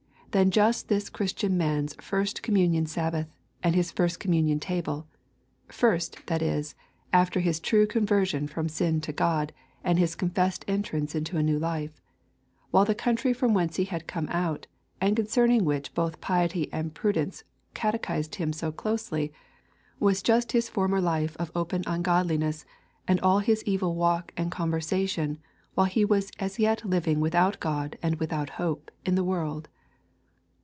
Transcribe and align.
than 0.33 0.49
just 0.49 0.87
this 0.87 1.09
Christian 1.09 1.57
man's 1.57 1.93
first 1.95 2.41
communion 2.41 2.85
Sabbath 2.85 3.27
and 3.61 3.75
his 3.75 3.91
first 3.91 4.17
communion 4.17 4.61
table 4.61 5.05
(first, 5.67 6.25
that 6.27 6.41
is, 6.41 6.73
after 7.11 7.41
his 7.41 7.59
true 7.59 7.85
conversion 7.85 8.47
from 8.47 8.69
sin 8.69 9.01
to 9.01 9.11
God 9.11 9.51
and 9.83 9.99
his 9.99 10.15
confessed 10.15 10.63
entrance 10.69 11.15
into 11.15 11.35
a 11.35 11.43
new 11.43 11.59
life), 11.59 11.99
while 12.69 12.85
the 12.85 12.95
country 12.95 13.33
from 13.33 13.53
whence 13.53 13.75
he 13.75 13.83
had 13.83 14.07
come 14.07 14.29
out, 14.31 14.67
and 15.01 15.17
concerning 15.17 15.65
which 15.65 15.93
both 15.93 16.21
Piety 16.21 16.71
and 16.71 16.93
Prudence 16.95 17.43
catechised 17.73 18.35
him 18.35 18.53
so 18.53 18.71
closely, 18.71 19.33
was 19.99 20.23
just 20.23 20.53
his 20.53 20.69
former 20.69 21.01
life 21.01 21.35
of 21.41 21.51
open 21.53 21.83
ungodliness 21.85 22.63
and 23.05 23.19
all 23.19 23.39
his 23.39 23.65
evil 23.65 23.95
walk 23.95 24.31
and 24.37 24.49
conversation 24.49 25.37
while 25.73 25.87
he 25.87 26.05
was 26.05 26.31
as 26.39 26.57
yet 26.57 26.85
living 26.85 27.19
without 27.19 27.59
God 27.59 27.97
and 28.01 28.15
without 28.15 28.51
hope 28.51 28.89
in 29.05 29.15
the 29.15 29.25
world. 29.25 29.67